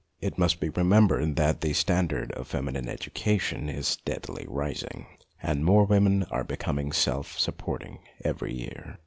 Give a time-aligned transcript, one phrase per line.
[0.19, 5.05] It must be remembered that the standard of feminine education is steadily rising,
[5.43, 8.97] and more women are becoming self supporting every year.